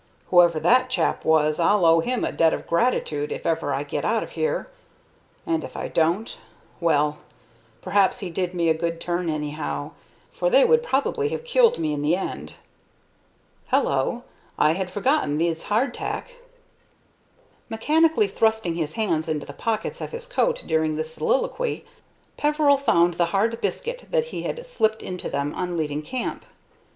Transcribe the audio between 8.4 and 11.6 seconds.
me a good turn anyhow, for they would probably have